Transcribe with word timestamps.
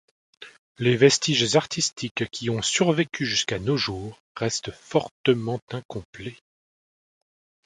Les 0.79 0.97
vestiges 0.97 1.55
artistiques 1.55 2.27
qui 2.31 2.49
ont 2.49 2.63
survécu 2.63 3.23
jusqu'à 3.27 3.59
nos 3.59 3.77
jours, 3.77 4.19
restent 4.35 4.71
fortement 4.71 5.61
incomplets. 5.71 6.39